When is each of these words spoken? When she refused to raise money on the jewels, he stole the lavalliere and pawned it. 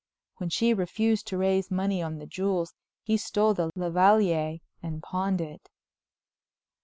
When 0.37 0.49
she 0.49 0.73
refused 0.73 1.27
to 1.27 1.37
raise 1.37 1.69
money 1.69 2.01
on 2.01 2.17
the 2.17 2.25
jewels, 2.25 2.73
he 3.03 3.17
stole 3.17 3.53
the 3.53 3.69
lavalliere 3.75 4.61
and 4.81 5.03
pawned 5.03 5.41
it. 5.41 5.69